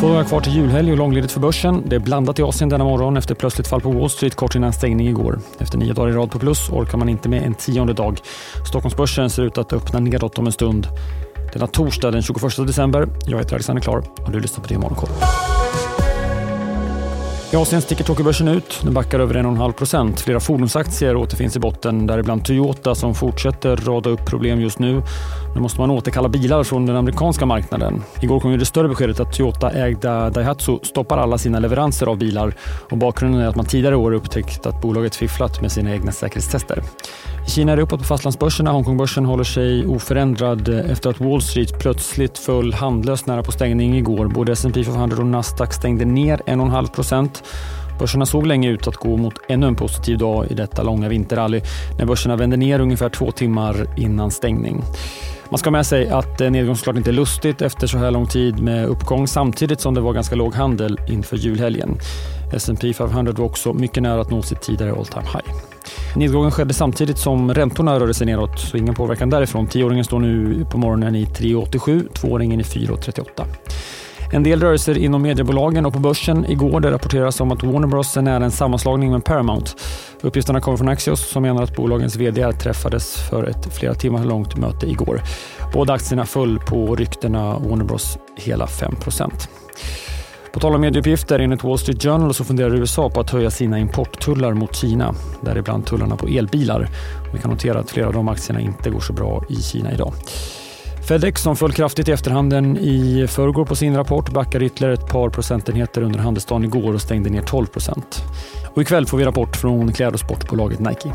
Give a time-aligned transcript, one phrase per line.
[0.00, 1.82] Två dagar kvar till julhelg och långledigt för börsen.
[1.86, 4.72] Det är blandat i Asien denna morgon efter plötsligt fall på Wall Street kort innan
[4.72, 5.38] stängning igår.
[5.58, 8.20] Efter nio dagar i rad på plus orkar man inte med en tionde dag.
[8.68, 10.88] Stockholmsbörsen ser ut att öppna nedåt om en stund.
[11.52, 13.08] Denna torsdag den 21 december.
[13.26, 15.08] Jag heter Alexander Klar och du lyssnar på det Morgonkoll.
[17.56, 18.80] I Asien sticker Tokyobörsen ut.
[18.82, 20.20] Den backar över 1,5 procent.
[20.20, 25.02] Flera fordonsaktier återfinns i botten, däribland Toyota som fortsätter rada upp problem just nu.
[25.54, 28.02] Nu måste man återkalla bilar från den amerikanska marknaden.
[28.20, 32.54] Igår kom ju det större beskedet att Toyota-ägda Daihatsu stoppar alla sina leveranser av bilar.
[32.90, 36.82] Och bakgrunden är att man tidigare år upptäckt att bolaget fifflat med sina egna säkerhetstester.
[37.46, 38.70] I Kina är det uppåt på fastlandsbörserna.
[38.70, 44.26] Hongkongbörsen håller sig oförändrad efter att Wall Street plötsligt föll handlöst nära på stängning igår.
[44.26, 47.42] Både S&P 500 och Nasdaq stängde ner 1,5 procent.
[47.98, 51.62] Börserna såg länge ut att gå mot ännu en positiv dag i detta långa vinterrally
[51.98, 54.82] när börserna vände ner ungefär två timmar innan stängning.
[55.50, 58.26] Man ska med sig att eh, nedgången såklart inte är lustigt efter så här lång
[58.26, 61.98] tid med uppgång samtidigt som det var ganska låg handel inför julhelgen.
[62.52, 65.54] S&P 500 var också mycket nära att nå sitt tidigare all time high.
[66.16, 69.66] Nedgången skedde samtidigt som räntorna rörde sig neråt, så ingen påverkan därifrån.
[69.66, 73.44] Tioåringen står nu på morgonen i 3,87, tvååringen i 4,38.
[74.32, 76.80] En del rörelser inom mediebolagen och på börsen igår.
[76.80, 79.70] Det rapporteras om att Warner Bros är nära en sammanslagning med Paramount.
[80.22, 84.56] Uppgifterna kommer från Axios som menar att bolagens vd träffades för ett flera timmar långt
[84.56, 85.20] möte igår.
[85.72, 89.48] Båda aktierna föll på ryktena Warner Bros hela 5%
[90.56, 93.78] på tal om medieuppgifter, enligt Wall Street Journal så funderar USA på att höja sina
[93.78, 96.88] importtullar mot Kina, däribland tullarna på elbilar.
[97.32, 100.12] Vi kan notera att flera av de aktierna inte går så bra i Kina idag.
[101.08, 105.30] Fedex som föll kraftigt i efterhanden i förrgår på sin rapport backar ytterligare ett par
[105.30, 108.22] procentenheter under handelsdagen igår och stängde ner 12 procent.
[108.74, 111.12] Och ikväll får vi rapport från kläd och sportbolaget Nike.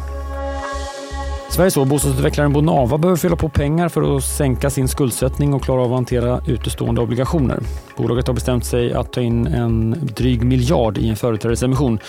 [1.49, 5.91] Sveriges bostadsutvecklaren Bonava behöver fylla på pengar för att sänka sin skuldsättning och klara av
[5.91, 7.59] att hantera utestående obligationer.
[7.97, 11.99] Bolaget har bestämt sig att ta in en dryg miljard i en företrädesemission.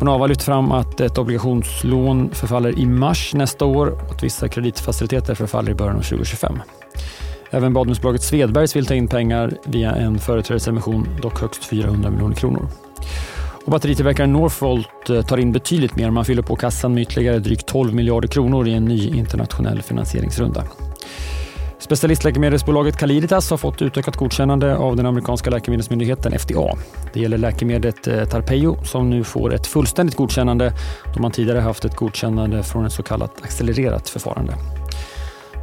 [0.00, 5.34] Bonava lyfter fram att ett obligationslån förfaller i mars nästa år och att vissa kreditfaciliteter
[5.34, 6.58] förfaller i början av 2025.
[7.50, 12.68] Även badhusbolaget Svedbergs vill ta in pengar via en företrädesemission, dock högst 400 miljoner kronor.
[13.66, 16.10] Och batteritillverkaren Northvolt eh, tar in betydligt mer.
[16.10, 20.64] Man fyller på kassan med ytterligare drygt 12 miljarder kronor i en ny internationell finansieringsrunda.
[21.78, 26.76] Specialistläkemedelsbolaget Caliditas har fått utökat godkännande av den amerikanska läkemedelsmyndigheten FDA.
[27.12, 30.72] Det gäller läkemedlet eh, Tarpeyo Tarpeio som nu får ett fullständigt godkännande
[31.14, 34.54] då man tidigare haft ett godkännande från ett så kallat accelererat förfarande.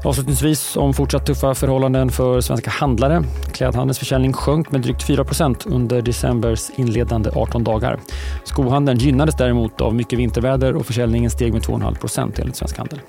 [0.06, 3.24] Avslutningsvis om fortsatt tuffa förhållanden för svenska handlare.
[3.52, 8.00] Klädhandelns försäljning sjönk med drygt 4% under decembers inledande 18 dagar.
[8.44, 13.00] Skohandeln gynnades däremot av mycket vinterväder och försäljningen steg med 2,5% enligt Svensk Handel.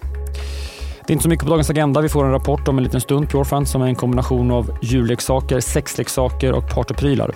[1.06, 2.00] Det är inte så mycket på dagens agenda.
[2.00, 3.28] Vi får en rapport om en liten stund.
[3.28, 7.34] Purefund som är en kombination av djurleksaker, sexleksaker och partyprylar.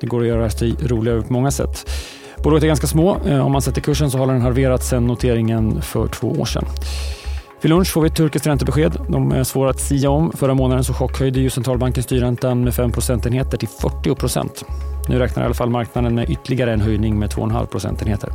[0.00, 1.90] Det går att göra sig roligare på många sätt.
[2.44, 3.16] Bolaget är ganska små.
[3.26, 6.64] Eh, om man sätter kursen så har den halverats sedan noteringen för två år sedan.
[7.64, 8.96] Vid lunch får vi ett turkiskt räntebesked.
[9.08, 10.32] De är svåra att sia om.
[10.32, 14.64] Förra månaden så chockhöjde ju centralbanken styrräntan med 5 procentenheter till 40 procent.
[15.08, 18.30] Nu räknar i alla fall marknaden med ytterligare en höjning med 2,5 procentenheter.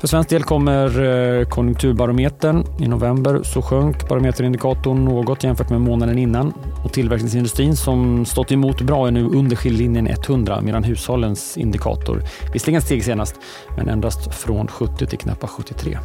[0.00, 2.64] För svensk del kommer eh, konjunkturbarometern.
[2.80, 6.52] I november så sjönk barometerindikatorn något jämfört med månaden innan.
[6.84, 12.82] Och tillverkningsindustrin som stått emot bra är nu under skiljelinjen 100 medan hushållens indikator visserligen
[12.82, 13.34] steg senast
[13.76, 15.98] men endast från 70 till knappa 73.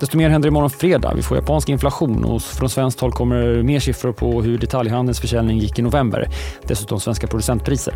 [0.00, 1.12] Desto mer händer imorgon fredag.
[1.14, 5.58] Vi får japansk inflation och från svenskt håll kommer mer siffror på hur detaljhandelns försäljning
[5.58, 6.28] gick i november.
[6.62, 7.94] Dessutom svenska producentpriser.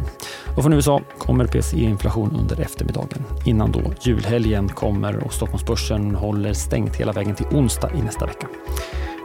[0.57, 3.25] Och från USA kommer PCE-inflation under eftermiddagen.
[3.45, 8.47] Innan då julhelgen kommer och Stockholmsbörsen håller stängt hela vägen till onsdag i nästa vecka.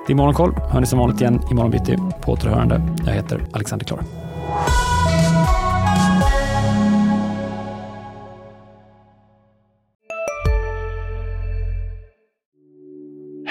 [0.08, 0.54] Det är Morgonkoll.
[0.72, 1.98] Hör ni som vanligt igen imorgon bitti.
[2.22, 2.82] På återhörande.
[3.06, 4.00] Jag heter Alexander Klar.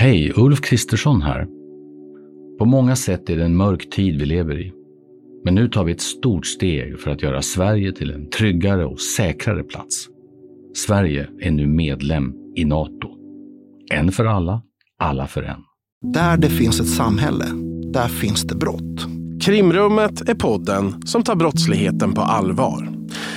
[0.06, 1.46] Hej, Ulf Kristersson här.
[2.58, 4.72] På många sätt är det en mörk tid vi lever i.
[5.44, 9.00] Men nu tar vi ett stort steg för att göra Sverige till en tryggare och
[9.00, 10.08] säkrare plats.
[10.74, 13.08] Sverige är nu medlem i Nato.
[13.92, 14.62] En för alla,
[14.98, 15.60] alla för en.
[16.12, 17.46] Där det finns ett samhälle,
[17.92, 19.06] där finns det brott.
[19.42, 22.95] Krimrummet är podden som tar brottsligheten på allvar.